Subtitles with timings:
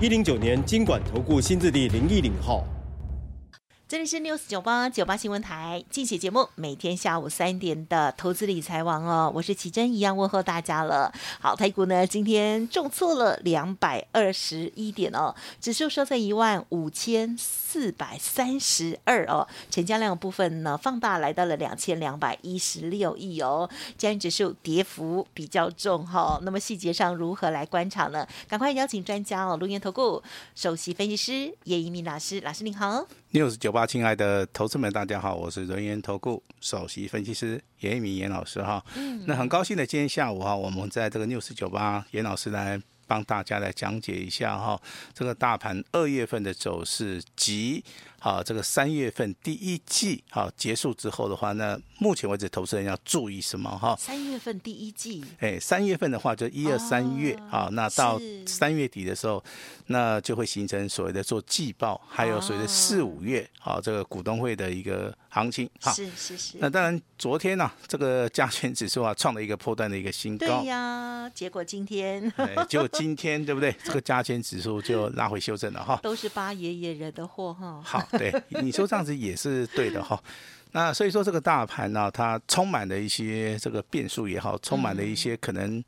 [0.00, 2.64] 一零九年金管投顾新字第零一零号。
[3.86, 11.12] 这里是 News 九八九八新闻台，竞写节目，每天下午三点的投资理财王哦，我是奇珍，一样问候大家了。
[11.38, 26.40] 好，台股呢今天重挫了两百二十一点哦，指数收在一万五千四百三十二哦，成交量部分呢放大来到了两千两百一十六亿哦，加权指数跌幅比较重哈、哦。
[26.42, 28.26] 那么细节上如何来观察呢？
[28.48, 30.22] 赶快邀请专家哦，轮源投顾
[30.54, 33.06] 首席分析师严奕民老师，老师您好。
[33.34, 38.80] News 九八，亲爱的投资们，大家好，我是人研投顾首席分析师严一鸣严老师哈。
[38.94, 44.80] 嗯，那很高兴的，今天下午哈，我们在这个 News 九八，严老师来帮大家来讲解一下哈，
[45.12, 47.82] 这个大盘二月份的走势及。
[48.24, 53.94] 好，这个三月份第一季啊结束之后的话，那目前为止投资人要注意什么哈？
[53.98, 59.44] 三月份第一季，哎，三月份的话就一二三月，啊，那到三月底的时候，
[59.88, 66.56] 那就会形成所谓的做季报，还有所谓的四五月，啊，这个股东会的一个行情，哈，是是是。
[66.58, 73.76] 那当然，昨天呢，这个加权指数啊创了一个破断的一个新高，对呀，结果今天，哎，结果今天对不对？
[73.84, 77.82] 这个加权指数就拉回修正了哈，都是八爷爷惹的祸哈。
[77.84, 78.02] 好。
[78.18, 80.20] 对， 你说这样子也是对的哈。
[80.72, 85.82] 那所以说这个大盘呢，它充满了一些这个变数也好，充满了一些可能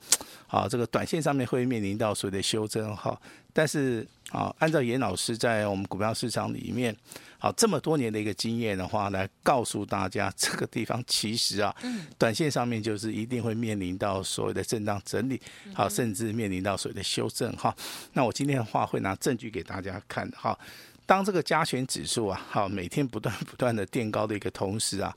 [0.47, 3.21] 啊，这个短线上面会面临到所谓的修正哈。
[3.53, 6.95] 但是啊，按照严老师在我们股票市场里面
[7.39, 11.75] 好这么多年的一个经验的话，来告诉大家，这个地方其实啊，
[12.17, 15.41] 短线上面就是一定会面临到所谓的震荡整理，
[15.75, 17.75] 好，甚至面临到所谓的修正哈。
[18.13, 20.57] 那我今天的话会拿证据给大家看哈。
[21.07, 25.17] 当这个加权指数啊，好，每天不断 不断的垫高的一个同时啊，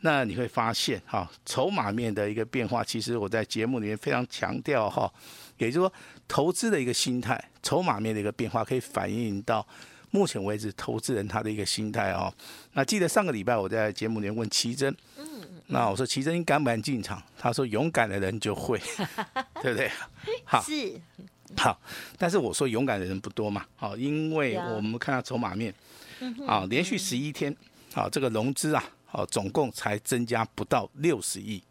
[0.00, 5.10] 那你会发现哈，筹码面的一个变化，其实我在节目里面非常强调哈，
[5.56, 5.92] 也就是说，
[6.26, 9.64] 投资的一个心态，筹码面的一个变化，可以反映到
[10.10, 12.32] 目前为止投资人他的一个心态哦。
[12.72, 14.94] 那记得上个礼拜我在节目里面问奇珍，
[15.68, 17.22] 那我说奇珍你敢不敢进场？
[17.38, 18.80] 他说勇敢的人就会，
[19.62, 19.90] 对不对？
[20.44, 20.60] 好。
[20.66, 21.00] 是。
[21.56, 21.80] 好，
[22.18, 25.72] 但是我说勇敢的人不多嘛，好，因为我们看到筹码面，
[26.46, 27.54] 啊，连续十一天，
[27.94, 31.62] 好，这个融资啊，好，总共才增加不到六十亿，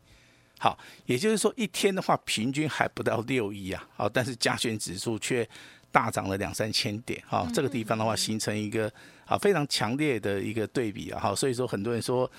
[0.57, 5.47] 好，也就是说一天的话，平均还不到六亿啊，好，但是加权指数却
[5.91, 8.91] 大涨了两三千点，好，这个地方的话形成一个
[9.25, 12.29] 啊非常强烈的一个对比啊，好，所以说很多人说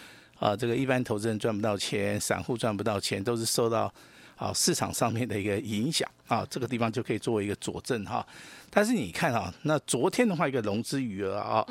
[0.41, 3.93] 啊，这个一般投资人赚不到钱，散户赚不到钱，都是受到。
[4.38, 8.26] 啊，市场上面的一个影响啊，这个地方就可以作为一个佐证哈。
[8.71, 11.66] 但是你看啊，那昨天的话，一个融资余额啊，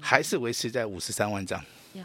[0.00, 1.58] 还是维持在五十三万张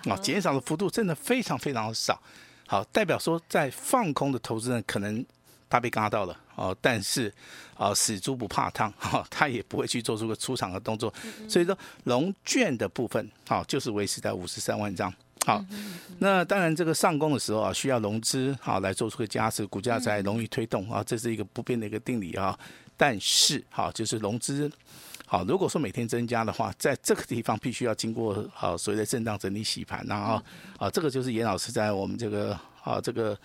[0.06, 2.22] 啊，减少的幅度真的非常非常少。
[2.68, 5.26] 好，代表说在放空的投资人可能
[5.70, 7.34] 他被嘎到了哦，但是
[7.76, 11.12] 啊，死猪不怕烫哈，他也不会去做出个出场的动作。
[11.50, 15.12] 所以说，融券的部分好，就是维持在五十三万张。
[15.46, 15.64] 好，
[16.20, 22.58] 那当然，这个上攻的时候啊，需要融资好来做出个加持，股价才容易推动啊，这是一个不变的一个定理啊。
[22.96, 24.72] 但是好，就是融资
[25.26, 30.42] 好，如果说每天增加的话，在这个地方必须要经过好所谓的震荡整理洗盘，然后
[30.78, 33.38] 啊，这个就是严老师在我们这个啊这个。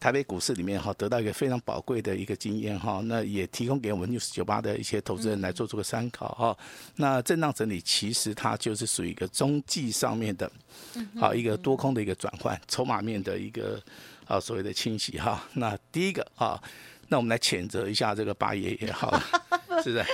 [0.00, 6.56] 台北股市里面哈，得到一个非常宝贵的一个经验哈，那也提供给我们 News 九八的一些投资人来做出个参考哈。
[6.96, 10.50] 那震荡整理其实它就是属于一个中继上面的，
[11.18, 13.82] 好一个多空的一个转换，筹码面的一个
[14.26, 15.42] 啊所谓的清洗哈。
[15.54, 16.62] 那第一个啊，
[17.08, 19.22] 那我们来谴责一下这个八爷也好了，
[19.82, 20.04] 是不是？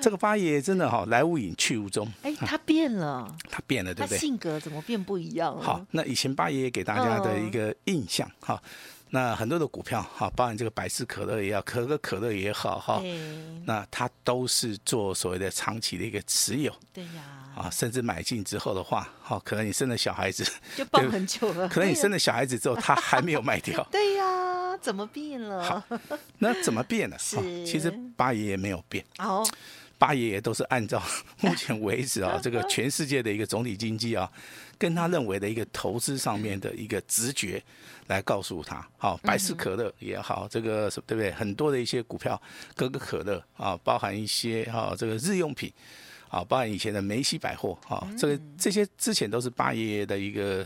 [0.00, 2.10] 这个八爷爷真的哈，来无影去无踪。
[2.22, 4.18] 哎，他变了，他变了，对不对？
[4.18, 5.62] 性格怎么变不一样了？
[5.62, 8.62] 好，那以前八爷爷给大家的一个印象哈，
[9.10, 13.02] 那很多的股票哈，包含这个百事可乐也好，可口可乐也好哈，
[13.64, 16.72] 那他都是做所谓的长期的一个持有。
[16.92, 17.34] 对呀。
[17.56, 21.68] 啊，甚至买进之后的话，好，可能你生了小孩子就 抱很久了。
[21.68, 23.82] 可能你生了小孩子之后，他还没有卖掉。
[23.90, 25.64] 对呀，怎么变了？
[25.64, 25.82] 好，
[26.38, 27.18] 那怎么变了？
[27.18, 27.36] 是，
[27.66, 29.04] 其实八爷爷没有变。
[29.18, 29.44] 哦。
[29.98, 31.02] 八爷爷都是按照
[31.42, 34.30] 目前为止啊， 这个全世界的一个总体经济啊，
[34.78, 37.62] 跟他认为的一个投资上面的一个直觉
[38.06, 38.86] 来告诉他。
[38.96, 41.32] 好，百事可乐也好，这个对不对？
[41.32, 42.40] 很多的一些股票，
[42.76, 45.72] 可口可乐啊，包含一些哈这个日用品
[46.28, 50.64] 啊，包含以前的梅西百货啊，这个这些之前都是八爷爷的一个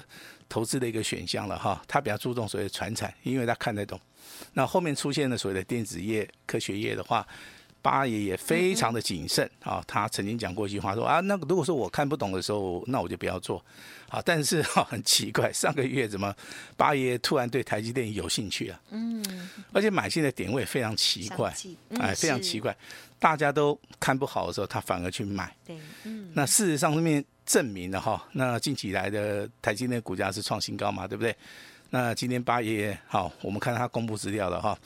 [0.49, 1.83] 投资的一个选项了哈。
[1.89, 3.99] 他比较注重所谓的传产，因为他看得懂。
[4.53, 7.27] 那后面出现的所谓的电子业、科学业的话。
[7.83, 13.63] 八爷也非常的谨慎啊，他曾经讲过一句话说啊，那个如果说我看不懂的时候，那我就不要做
[14.09, 14.23] 啊。
[14.25, 16.35] 但是 哈，很奇怪，上个月怎么
[16.77, 18.81] 八爷突然对台积电有兴趣啊？
[18.91, 21.53] 嗯，而且买进的点位非常奇怪，
[21.99, 22.75] 哎，非常奇怪，
[23.19, 25.55] 大家都看不好的时候，他反而去买。
[25.67, 31.37] 对，嗯，那事实上这边证明了哈，那近期来的台积电股价是创新高嘛，对不对？
[31.95, 34.77] 那今天八爷爷好，我们看他公布资料了哈，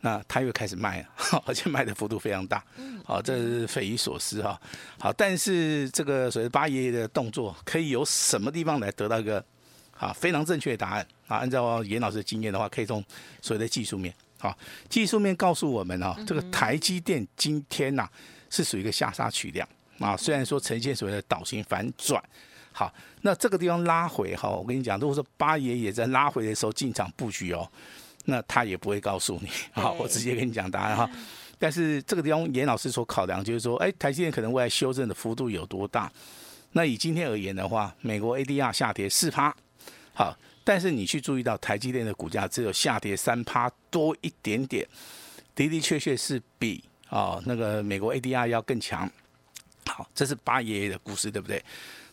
[0.00, 1.08] 那他又开始卖了，
[1.44, 2.64] 而且卖的幅度非常大，
[3.04, 4.58] 好，这是匪夷所思哈。
[4.98, 9.44] 好，但是这个所谓八爷爷的动作，可以由什么地方来得到一个
[9.98, 11.36] 啊非常正确的答案啊？
[11.36, 13.04] 按照严老师的经验的话，可以从
[13.42, 14.56] 所谓的技术面，好，
[14.88, 18.08] 技术面告诉我们啊，这个台积电今天呐
[18.48, 19.68] 是属于一个下杀取量
[19.98, 22.24] 啊，虽然说呈现所谓的倒型反转。
[22.76, 22.92] 好，
[23.22, 27.70] 那这个地方拉回哈，我跟你讲，如果说八爷爷在拉回的时候进场布局哦，
[28.24, 29.48] 那他也不会告诉你。
[29.70, 31.08] 好，我直接跟你讲答案哈。
[31.56, 36.10] 但是这个地方严老师所考量就是说，哎，台积电可能未来修正的幅度有多大？
[36.72, 39.54] 那以今天而言的话，美国 ADR 下跌四趴，
[40.12, 44.84] 好，但是你去注意到台积电的股价只有下跌三趴多一点点，
[45.54, 49.08] 的的确确是比啊那个美国 ADR 要更强。
[49.86, 51.62] 好，这是八爷爷的故事，对不对？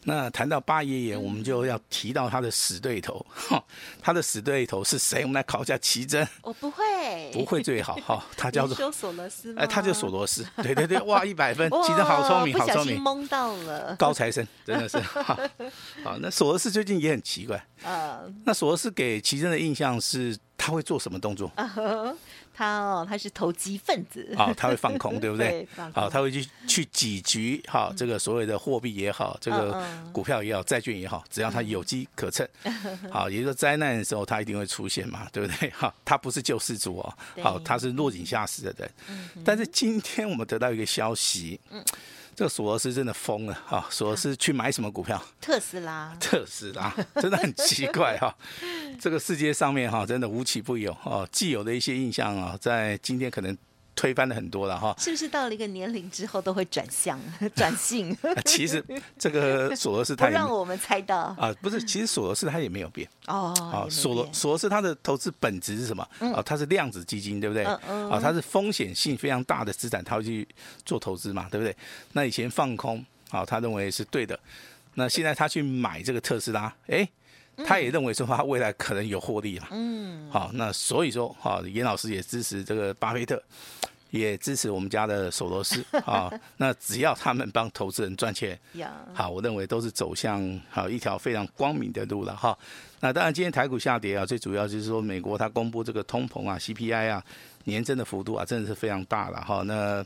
[0.03, 3.63] 那谈到八爷爷，我们就要提到他的死对头，哈，
[4.01, 5.21] 他的死对头是谁？
[5.21, 6.27] 我们来考一下奇珍。
[6.41, 8.25] 我不会，不会最好哈。
[8.35, 14.99] 他叫做修索罗斯，哎，他就索罗斯，对对对， 哇，一百分，奇珍好聪明，好聪明，蒙到了，高材生，真的是。
[14.99, 15.37] 好，
[16.19, 21.51] 那索罗斯最近也很奇怪， 嗯，那索罗斯给奇珍的印象是他会做什么动作？
[22.53, 25.67] 他哦，他是投机分子啊，他会放空，对不对？
[25.93, 32.47] 好，他会去去挤局，哈，这个所谓的货币也好，这个股票也好，债券也好，只要他有机可乘，
[33.09, 35.69] 好，也就是灾难的时候他一定会出现嘛，对不对？
[35.75, 38.91] 哈，他不是救世主哦，好，他是落井下石的人。
[39.43, 41.59] 但是今天我们得到一个消息。
[42.35, 43.85] 这个索罗斯真的疯了哈！
[43.89, 45.21] 索罗斯去买什么股票？
[45.39, 46.15] 特斯拉。
[46.19, 48.35] 特斯拉真的很奇怪哈！
[48.99, 51.27] 这个世界上面哈，真的无奇不有哦。
[51.31, 53.57] 既有的一些印象啊，在今天可能。
[54.01, 57.19] 推翻了很多了哈，是不是到了一个年龄之后都会转向
[57.53, 58.17] 转性？
[58.45, 58.83] 其实
[59.19, 63.53] 这个索罗斯他也 让我们猜到啊，不是，其实索罗斯他也没有变哦。
[63.71, 66.01] 啊，索罗索罗斯他的投资本质是什么？
[66.33, 67.63] 啊，他是量子基金，对不对？
[67.63, 70.47] 啊，他是风险性非常大的资产，他会去
[70.83, 71.75] 做投资嘛，对不对？
[72.13, 74.39] 那以前放空啊，他认为是对的。
[74.95, 77.07] 那现在他去买这个特斯拉，哎，
[77.67, 79.67] 他也认为说他未来可能有获利了。
[79.69, 83.39] 嗯，好，那所以说，哈，严老师也支持这个巴菲特。
[84.11, 88.57] 也支持我们家的索罗斯啊，那只要他们帮投资人赚钱，
[89.13, 92.57] 好，我认为都是走向好一条非常光明的路了哈。
[92.99, 97.23] 那当然，今天台股下跌啊，最主要就是说美国它公布这个通膨啊，CPI 啊，
[97.63, 99.63] 年增的幅度啊，真的是非常大了哈。
[99.63, 100.05] 那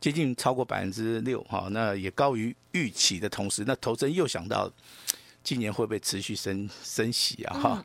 [0.00, 4.70] 接近超过百分之六哈，那也高于预期的同时，那投资人又想到。
[5.46, 7.56] 今年会不会持续升升息啊？
[7.56, 7.84] 哈，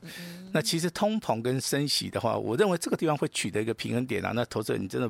[0.52, 4.32] 那其实通膨跟升息的话，我认为这个地方会取得一个平衡点啊。
[4.34, 5.08] 那投资人你真的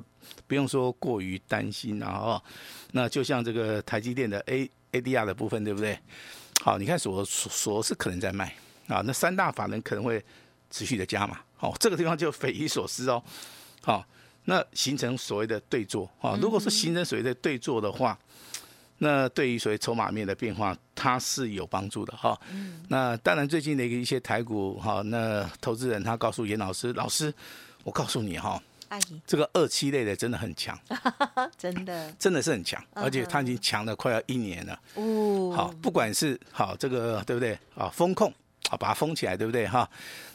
[0.48, 2.12] 不用说过于担心啊。
[2.12, 2.44] 哈，
[2.92, 5.98] 那就像这个台积电的 A ADR 的部分，对不对？
[6.62, 8.53] 好，你看所所是可能在卖
[8.88, 10.22] 啊，那三大法人可能会
[10.70, 11.39] 持续的加码。
[11.62, 13.24] 哦，这个地方就匪夷所思哦。
[13.81, 14.05] 好，
[14.43, 16.38] 那形成所谓的对坐啊。
[16.41, 18.20] 如果说形成所谓的对坐的话，
[19.03, 22.39] 那对于所谓筹码面的变化，它是有帮助的哈。
[22.51, 27.34] 嗯、那当然，最近的一个一些台股哈，那投资人他告诉严老师，老师，
[27.84, 30.79] 我告诉你哈，阿姨，这个二期类的真的很强，
[31.58, 34.79] 真的，真的是很强，而且它已经强了快要一年了。
[34.93, 37.89] 哦，好，不管是好这个对不对啊？
[37.89, 38.31] 风控
[38.70, 39.89] 啊，把它封起来，对不对哈？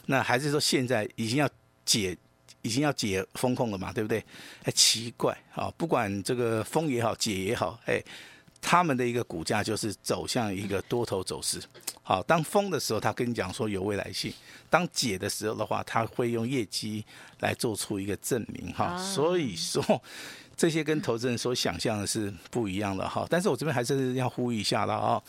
[0.07, 1.49] 那还是说现在已经要
[1.85, 2.17] 解，
[2.63, 4.21] 已经要解风控了嘛，对不对？
[4.65, 8.03] 哎，奇怪啊，不管这个封也好，解也好，哎。
[8.61, 11.61] 他们的一个股价就是走向一个多头走势。
[12.03, 14.31] 好，当封的时候，他跟你讲说有未来性；
[14.69, 17.03] 当解的时候的话，他会用业绩
[17.39, 18.73] 来做出一个证明。
[18.73, 20.01] 哈，所以说
[20.57, 23.25] 这些跟投资人所想象的是不一样的哈。
[23.29, 25.21] 但是我这边还是要呼吁一下了啊。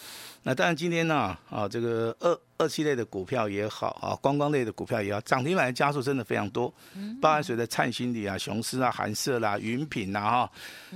[0.42, 6.73] 那当然今天呢啊，这个二二七类的股票也好啊，观光类的股票也好，涨停板的家数真的非常多，
[7.20, 10.50] 包含谁的灿星里啊、雄狮啊、寒舍啦、云品呐哈，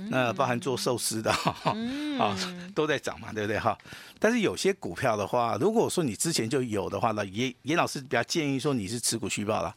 [0.09, 1.75] 那包含做寿司的哈，
[2.17, 2.35] 啊
[2.73, 3.77] 都在涨嘛，对不对哈？
[4.17, 9.75] 但是有些股票的话，如果说你之前就有的话呢，严严老师比较建议说你是持股续报了。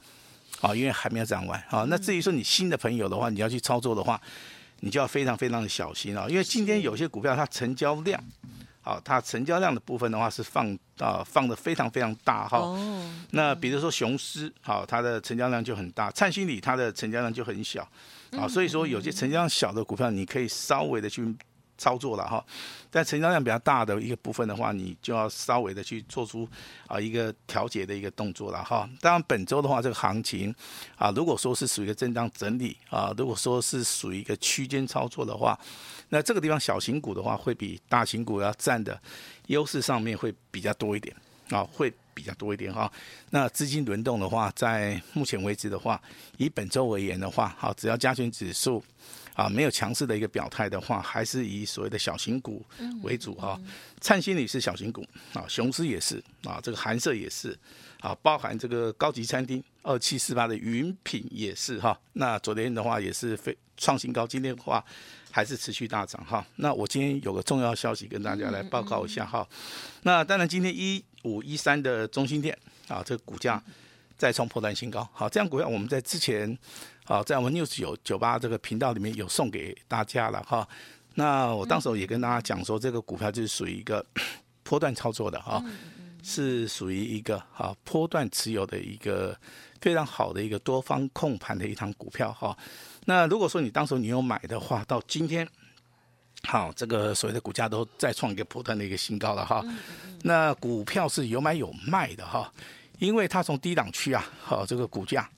[0.60, 1.84] 啊，因为还没有涨完啊。
[1.88, 4.20] 那至于说你新的朋友的话，你要去操作的话，
[4.80, 6.26] 你就要非常非常的小心啊。
[6.28, 8.22] 因为今天有些股票它成交量，
[8.82, 12.74] 啊，它成交量的部分的话是放啊放的非常非常大哈。
[13.30, 17.86] 那比如说雄狮，好，它的成交量就很大；灿星里它的成交量就很小。
[18.32, 21.34] 啊，所以说有些成交量小的股票，你可以稍微的去。
[21.78, 22.44] 操作了哈，
[22.90, 26.48] 但成交量比较大的一个部分的话，你就要稍微的去做出
[26.86, 28.88] 啊一个调节的一个动作了哈。
[29.00, 30.54] 当然本周的话，这个行情
[30.96, 35.58] 啊，如果说是属于一个震荡整理啊，如果说是属于一个区间操作的话，
[36.08, 38.98] 那这个地方小型股的话，会比大型股要占的
[39.48, 41.14] 优势上面会比较多一点
[41.50, 42.90] 啊，会比较多一点哈。
[43.30, 46.00] 那资金轮动的话，在目前为止的话，
[46.38, 48.82] 以本周而言的话，好，只要加权指数。
[49.36, 52.64] 啊，没有强势的一个表态的话，还是以所谓的小型股
[53.02, 53.60] 为主哈。
[54.00, 57.56] 灿星里是小型股啊，雄狮也是啊，这个寒舍也是
[58.00, 61.98] 啊，包含这个高级餐厅二七四八的云品也是哈。
[62.14, 64.82] 那昨天的话也是非创新高，今天的话
[65.30, 66.42] 还是持续大涨哈。
[66.56, 69.46] 那我今天有个重要消息跟大家来报告一下哈。
[70.02, 72.56] 那当然今天一五一三的中心店
[72.88, 73.62] 啊，这个股价
[74.16, 75.06] 再创破断新高。
[75.12, 76.56] 好，这样股票我们在之前。
[77.08, 80.66] 好，在我们 News 九九八这个频道里面有送给大家了哈。
[81.14, 84.04] 那我当时也跟大家讲说，这个股票就是属于一个
[84.64, 85.64] 波段操作的哈，
[86.20, 89.38] 是属于一个哈波段持有的一个
[89.80, 92.58] 非常好的一个多方控盘的一档股票哈。
[93.04, 95.48] 那如果说你当时你有买的话，到今天
[96.42, 99.64] 好，这个所谓的股价都再创一个波段的一个新高了哈。
[100.22, 102.52] 那股票是有买有卖的哈，
[102.98, 105.30] 因为它从低档区啊，好这个股价。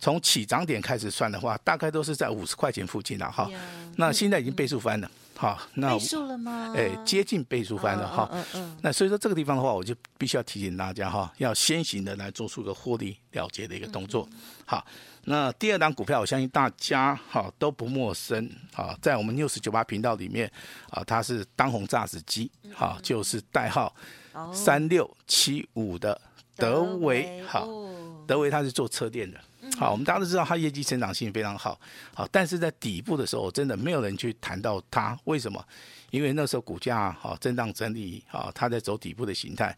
[0.00, 3.48] 从起涨点开始算的话，大概都是在五十块钱附近了哈。
[3.96, 6.72] 那现在已经倍数翻了，好，那倍数了吗？
[6.74, 8.28] 哎，接近倍数翻了哈。
[8.32, 8.76] 嗯嗯。
[8.80, 14.26] 那所以说这个地方的话，我就必须要提醒大家哈，要先行的来做出个获利了结的一个动作。
[14.64, 14.86] 好，
[15.24, 20.50] 那第二档股票，我相信大家哈都不陌生啊，在我们 News 九八频道里面
[20.88, 23.94] 啊，它是当红炸子鸡，好，就是代号
[24.54, 26.18] 三六七五的
[26.56, 27.68] 德维，好，
[28.26, 29.38] 德维它是做车电的。
[29.80, 31.80] 好，我们大家都知道它业绩成长性非常好，
[32.12, 35.64] 好，但是在底部的时候，真的没有人去谈到它，为什么？
[36.10, 39.74] 因为那时候股价好震荡整理，好，它在走底部的形态，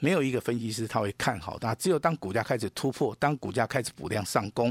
[0.00, 4.70] 没有一个分析师他会看好它，只有当股价开始突破，当股价开始补量上攻，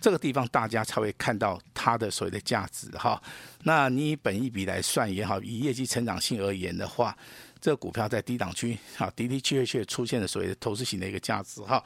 [0.00, 3.22] 这个地方大家才会看到它的所谓的价值哈。
[3.64, 7.14] 那你以本益比来算也好，以业绩成长性而言的话。
[7.60, 11.82] 这个股票在低档区，啊的的确确出现了所谓的投资型的一个价值哈。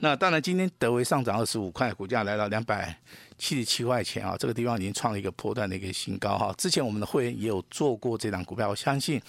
[0.00, 2.98] 那当然，今天德微上涨二十五块，股价来到两百
[3.36, 6.54] 七十七块钱啊，这个地方已经创了一个波段的一个新高哈。
[6.56, 9.20] 之前我们的会员也有做过这档股票，我相信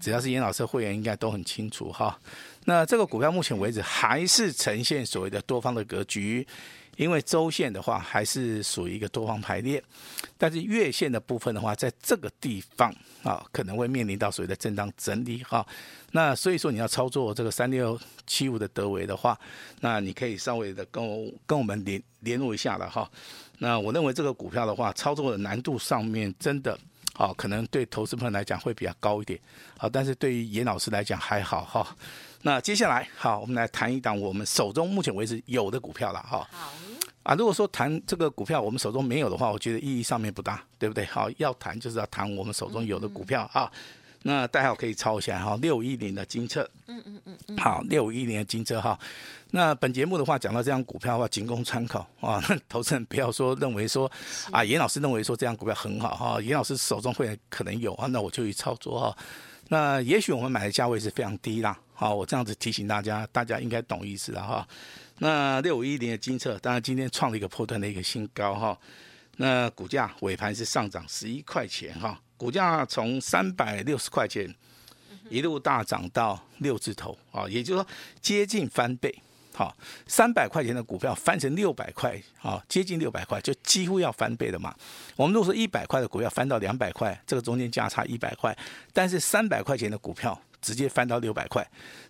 [0.00, 2.18] 只要是严老师会员应该都很清楚哈。
[2.64, 6.46] 那这个股票目前为止还是呈现所谓的多方的格局。
[6.96, 9.82] 因为周线的话还是属于一个多方排列，
[10.38, 15.66] 但是月线的部分的话，在这个地方啊，可能会面临到所谓的震荡整理哈。
[16.12, 19.38] 那所以说你要操作这个三六七五的德维的话，
[19.80, 23.10] 那你可以稍微的跟我跟我们联联络一下了哈。
[23.58, 26.78] 那我认为这个股票的话，操作的难度上面真的
[27.14, 29.38] 啊，可能对投资朋友来讲会比较高一点
[29.78, 31.96] 啊，但是对于严老师来讲还好哈。
[32.42, 36.46] 那接下来，好，我们来谈一档我们手中目前为止有的股票了哈。
[37.24, 41.04] 啊，如果说谈这个股票我们手中没有的话，我觉得意义上面不大，对不对？
[41.06, 43.68] 好，要谈就是要谈我们手中有的股票啊。
[44.26, 46.66] 那代号可以抄一下哈，六一零的金策。
[46.86, 47.58] 嗯嗯嗯。
[47.58, 48.98] 好，六一零的金策哈。
[49.50, 52.42] 那本节目的话讲到这张股票的话，仅供参考啊。
[52.68, 54.10] 投资人不要说认为说
[54.50, 59.16] 啊，严老师认为说这张股票很好哈，严老师手中会可能有啊，那我就去操作哈。
[59.68, 61.78] 那也许我们买的价位是非常低啦。
[61.96, 64.66] 好，我这样子提醒大家，大家应该懂意思了哈。
[65.18, 68.76] 那六五一零的金策，当然今天创了一个破断的一个新高哈。
[69.36, 74.52] 那股价尾盘是上涨十一块钱哈，股价从三百六十块钱
[75.28, 77.88] 一路大涨到六字头啊，也就是说
[78.20, 79.14] 接近翻倍。
[79.52, 79.76] 好，
[80.08, 84.74] 三百块钱的股票翻成六百块啊，接近六百块，就几乎要翻倍了嘛。
[85.14, 88.56] 我们如果说一百块的股票翻到两百块，这个中间价差一百块，
[88.92, 90.36] 但是三百块钱的股票。
[90.64, 91.62] 直接翻到六百块，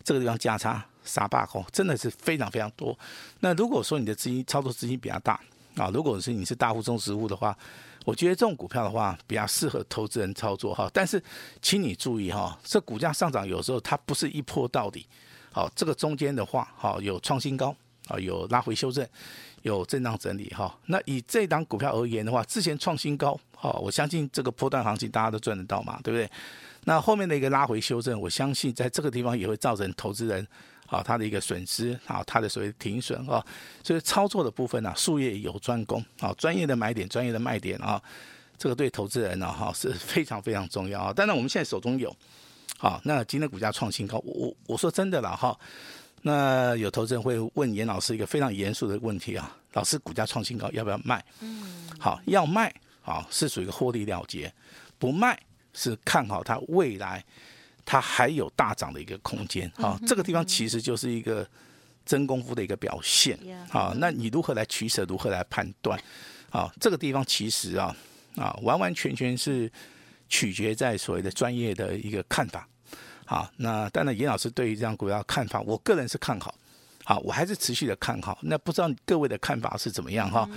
[0.04, 2.96] 这个地方价差杀八空，真的是非常非常多。
[3.40, 5.40] 那如果说你的资金操作资金比较大
[5.76, 7.56] 啊，如果是你是大户中实户的话，
[8.04, 10.88] 我觉得这种股票的话比较适合投资人操作哈。
[10.92, 11.20] 但是，
[11.60, 15.06] 请你注意哈，这股价上涨有时候它不是一波到底，
[15.50, 17.74] 好，这个中间的话，好有创新高
[18.08, 19.04] 啊，有拉回修正，
[19.62, 20.78] 有震荡整理哈。
[20.86, 26.30] 那以这档股票而言的话，之前创新高，好，我相信这个波段行情大家都赚得到嘛，对不对？
[26.84, 30.46] 那后面的一个拉回修正，我相信在这个地方也会造成投资人。
[30.86, 33.44] 啊，他的一个损失啊，他的所谓停损啊，
[33.82, 38.00] 所以操作的部分呢、啊，术业有专攻啊，专业的买点，专业的卖点啊，
[38.58, 41.12] 这个对投资人呢哈是 非常非常重要啊。
[41.12, 42.14] 当然我们现在手中有，
[42.76, 45.58] 好，那今天股价创新高，我我我说真的了哈，
[46.20, 51.24] 那有投资人会问严老师一个非常严肃的问题啊，老师股价创新高要不要卖？
[51.40, 52.72] 嗯，好，要卖
[53.02, 54.52] 啊是属于一个获利了结，
[54.98, 55.36] 不卖
[55.74, 57.22] 是看好它未来。
[57.86, 61.46] 它还有大涨的一个空间啊，这个地方其实就是一个
[62.06, 63.38] 真功夫的一个表现
[63.68, 63.92] 啊。
[63.98, 66.02] 那你如何来取舍，如何来判断
[66.48, 66.72] 啊？
[66.80, 67.94] 这个地方其实啊
[68.36, 69.70] 啊，完完全全是
[70.30, 72.66] 取决在所谓的专业的一个看法
[73.26, 73.52] 啊。
[73.58, 76.54] 那当然，严老师对于这样股票看法，我个人是看好，
[77.04, 78.38] 好，我还是持续的看好。
[78.40, 80.48] 那不知道各位的看法是怎么样哈？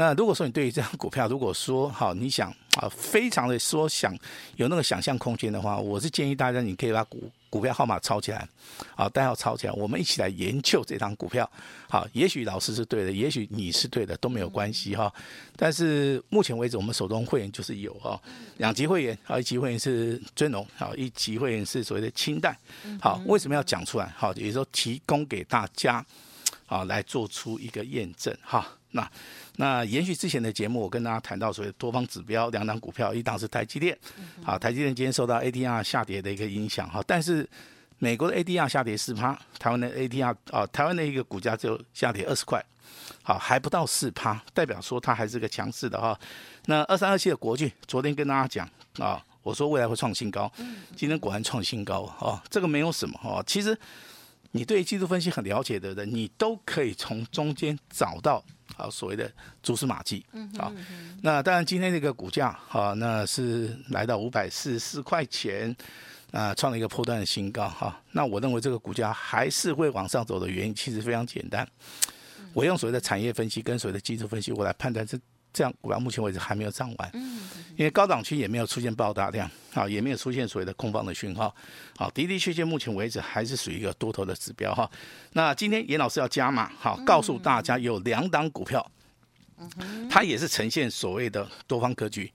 [0.00, 4.16] 那如果说你对于这张股票，如果说好，你想啊，非常的说想
[4.56, 8.48] 有那个想象空间的话，我是建议大家你可以把股股票号码抄起来，
[8.96, 11.46] 啊，代号抄起来，我们一起来研究这张股票。
[11.86, 15.12] 好，也许老师是对的，也许你是对的，都没有关系哈。
[15.54, 18.18] 但是目前为止，我们手中会员就是有啊，
[18.56, 22.56] 两级会员，啊，一级会员是尊龙，好，一级会员是所谓的清代。
[23.02, 24.10] 好，为什么要讲出来？
[24.16, 26.02] 好，也就是说提供给大家，
[26.64, 28.66] 啊，来做出一个验证哈。
[28.92, 29.10] 那
[29.56, 33.96] 那延续之前的节目，我跟大家谈到所谓多方指标两档股票，一档是台积电，
[34.42, 37.48] 好，台积电今天受到 ADR 下跌的一个影响哈，但是
[37.98, 42.64] 美国的 ADR 下跌四趴，台湾的 ADR 啊，台湾的一个股价就下跌二十块，
[43.22, 46.18] 好，还不到四趴，代表说它还是个强势的哈。
[46.66, 48.68] 那二三二七的国巨，昨天跟大家讲
[49.04, 50.50] 啊，我说未来会创新高，
[50.96, 53.78] 今天果然创新高啊，这个没有什么哈，其实
[54.52, 58.42] 你对技术分析很了解的人，你都可以从中间找到。
[58.76, 59.30] 啊，所谓的
[59.62, 60.24] 蛛丝马迹，
[60.58, 60.72] 啊，
[61.22, 65.74] 那当然今天这个股价，哈，那是来到五百四十四块钱，
[66.32, 71.68] 啊，创了一个破断的新高，哈，那我认为这个股价还是会往上走的原因，其实非常简单，
[72.52, 75.18] 我用所谓的产业分析跟所谓的技术分析，我来判断这
[75.52, 77.10] 这样股票目前为止还没有涨完，
[77.76, 81.54] 因为高档区也没有出现爆大量，啊，也没有出现所谓的空方的讯号，
[81.96, 84.90] 好，的的确确目前为止还是属于一个多头的指标哈。
[85.32, 88.84] 那今天严老师要加码，好，告诉大家有两档股票，
[90.08, 92.32] 它也是呈现所谓的多方格局，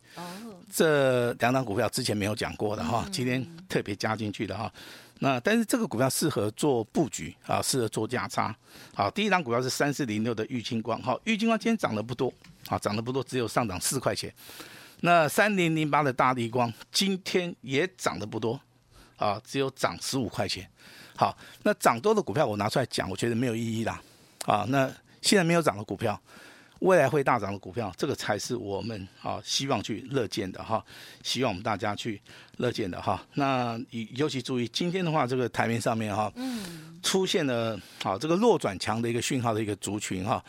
[0.71, 4.71] 这两档股票之前没有讲过的哈，今天特别加进去的哈。
[5.19, 8.55] 那但是这个股票适合做布局啊，适合做价差。
[8.93, 12.31] 好，第一档股票是三四零六的玉清光，好，玉清光今天涨得不多。
[12.67, 14.33] 啊，涨得不多，只有上涨四块钱。
[15.01, 18.59] 那三零零八的大地光今天也涨得不多，
[19.17, 20.67] 啊，只有涨十五块钱。
[21.15, 24.01] 好，那涨多的股票我拿出来讲，我觉得没有意义啦。
[24.47, 26.19] 啊，那现在没有涨的股票，
[26.85, 30.83] 未来会大涨的股票，这个才是我们啊希望去乐见的哈，
[31.23, 32.21] 希望我们大家去
[32.57, 33.25] 乐见的哈。
[33.33, 33.79] 那
[34.13, 40.43] 尤其注意今天的话，这个台面上面哈，嗯，出现了啊这个弱转强的一个讯号的一个族群哈。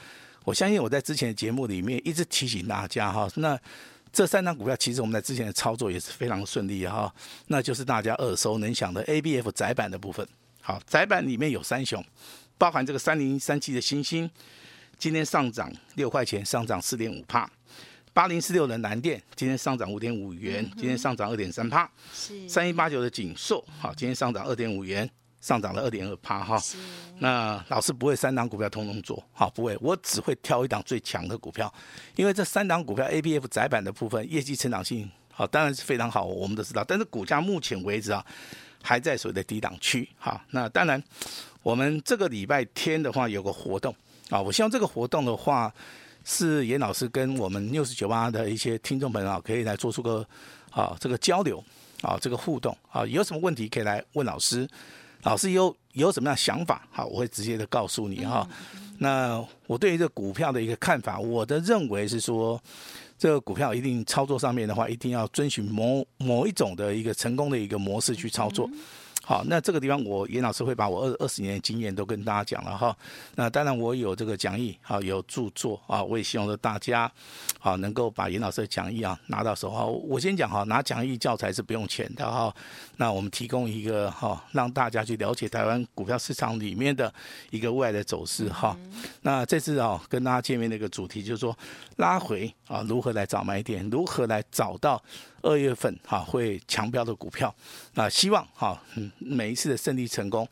[0.44, 3.58] 我相信我在之前的节目里面一直提醒大家哈，那
[4.12, 7.12] 这三张股票其实我们在之前的操作也是非常顺利哈，
[7.46, 10.26] 那就是大家耳熟能详的 ABF 窄板的部分。
[10.60, 12.04] 好，窄板里面有三雄，
[12.58, 14.30] 包含这个三零三七的欣兴，
[14.98, 17.46] 今天上涨六块钱，上涨四点五帕；
[18.12, 21.88] 八零四六的南电，今天上涨五点五元，今天上涨二点三帕；
[22.48, 25.08] 三一八九的锦硕，好，今天上涨二点五元。
[25.38, 26.60] 上涨了二点二帕哈，
[27.18, 31.72] 那老师不会三档股票通通做，好，不会，我只会挑一档最强的股票，
[32.16, 38.24] 因为这三档股票 ABF 窄板的部分业绩成长性好，当然是非常好，我们都知道，但是股价目前为止啊
[38.82, 41.00] 还在所谓的低档区，哈，那当然
[41.62, 43.94] 我们这个礼拜天的话有个活动
[44.30, 45.72] 啊，我希望这个活动的话
[46.24, 50.26] 是严老师跟我们六十九八的一些听众朋友啊可以来做出个
[50.70, 51.62] 啊这个交流
[52.02, 54.68] 啊这个互动啊，有什么问题可以来问老师。
[55.22, 56.86] 老师有有什么样想法？
[56.92, 58.48] 好，我会直接的告诉你哈。
[58.98, 62.60] 那我对于这股票的一个看法，我的认为是说，
[63.18, 68.70] 这个股票一定操作上面的话，一定要遵循某某一种的一个成功的一个模式去操作。
[69.28, 72.96] 好，那这个地方我严老师会把我二二十年的经验都跟大家讲了哈。
[73.34, 77.10] 那当然我有这个讲义啊，有著作啊，我也希望说大家
[77.58, 79.84] 啊能够把严老师的讲义啊拿到手哈。
[79.84, 82.54] 我先讲哈，拿讲义教材是不用钱的哈。
[82.98, 87.12] 那我们提供一个哈，让大家去了解台湾股票市场里面的
[87.50, 88.78] 一个未来的走势哈。
[89.22, 91.58] 那这次啊跟大家见面的一个主题就是说
[91.96, 95.02] 拉回啊，如何来找买点，如何来找到。
[95.42, 97.54] 二月份哈会强标的股票，
[97.94, 100.48] 那希望哈嗯每一次的胜利成功。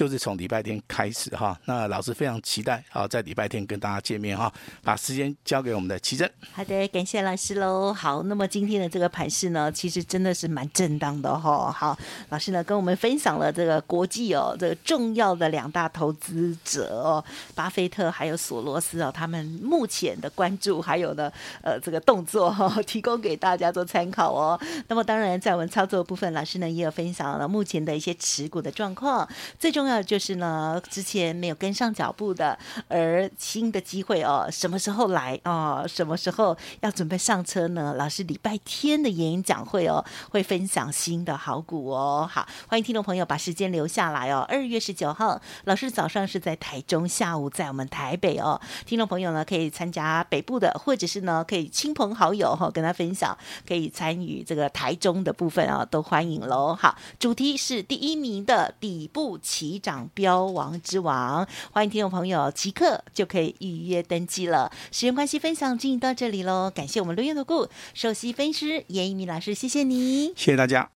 [0.00, 4.50] 就是从礼拜天开始哈，那老师非常期待啊，在礼拜天跟大家见面哈，
[4.82, 6.26] 把时间交给我们的奇珍。
[6.54, 7.92] 好的，感谢老师喽。
[7.92, 11.70] 好，那么今天的这个盘势呢，其实真的是蛮震荡的哈。
[11.70, 11.98] 好，
[12.30, 17.22] 老师呢跟我们分享了这个国际哦，这个重要的两大投资者哦，
[17.54, 24.58] 巴菲特还有索罗斯哦，他们目前的关注还有呢呃这个动作哈， 提供给大家做参考哦。
[24.88, 29.89] 那么当然在我们操作部分，老师呢也有分享了目前的一些持股的状况，最重要。
[29.90, 35.84] 那就是呢，之前没有跟上脚步的，而新的机会哦，什么时候来哦？
[35.88, 37.92] 什么时候要准备上车呢？
[37.98, 42.24] 老师礼拜天的演讲会哦，会分享新的好股哦。
[42.30, 44.46] 好，欢迎听众朋友把时间留下来哦。
[44.48, 48.60] 二月十九号，老师早上是在台中，下午在我们台北哦。
[48.86, 56.76] 听众朋友呢，可以参加北部的，或者是呢，可以亲朋好友哈、哦、跟他分享，可以参与这个台中的部分啊、哦，都欢迎喽。
[56.80, 59.69] 好，主题是第一名的底部起。
[59.78, 64.70] 涨标王之王，欢迎听众朋友即刻就可以预约登记了。
[64.90, 66.70] 时间关系，分享进行到这里喽。
[66.74, 70.90] 感谢我们录音的顾首席分析师严一鸣老师，谢谢你，谢谢大家。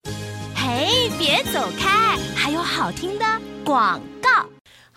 [0.54, 3.24] 嘿，别走开，还有好听的
[3.64, 4.00] 广。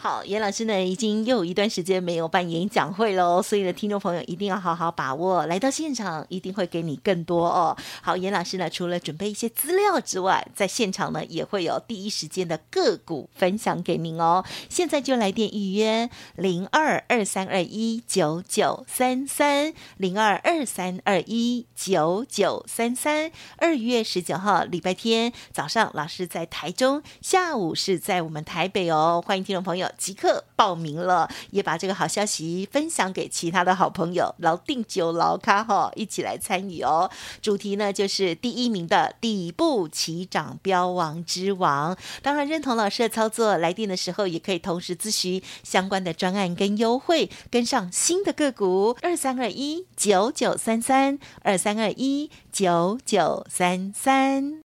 [0.07, 7.75] 好，严老师呢，已经又有一段时间没有办演讲会喽，所以呢，听众朋友一定要好好把握，来到现场一定会给你更多哦。
[8.01, 14.45] 好，严老师呢，除了准备一些资料之外，在现场呢也会有第一时间的个股分享给您哦。
[14.69, 23.29] 现在就来电预约零二二三二一九九三三零二二三二一九九三三。
[23.57, 29.21] 二月十九号礼拜天早上，老师在台中，下午是在我们台北哦。
[29.27, 29.91] 欢迎听众朋友。
[29.97, 37.09] 即刻报名了，也把这个好消息分享给其他的好朋友，老定九老咖哈，一起来参与哦。
[37.41, 41.97] 主题呢就是第一名的底部起涨标王之王。
[42.21, 54.66] 当然认同老师的操作，来电的时候也可以同时咨询相关的专案跟优惠，跟上新的个股二三二一九九三三二三二一九九三三。